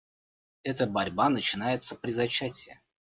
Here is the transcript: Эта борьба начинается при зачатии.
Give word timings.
Эта 0.63 0.87
борьба 0.87 1.29
начинается 1.29 1.95
при 1.95 2.11
зачатии. 2.11 2.79